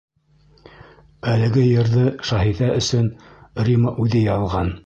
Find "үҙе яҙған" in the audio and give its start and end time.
4.07-4.79